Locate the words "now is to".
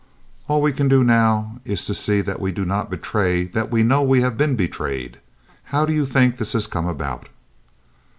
1.03-1.93